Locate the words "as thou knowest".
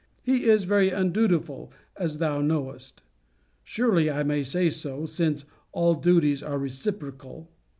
1.95-3.03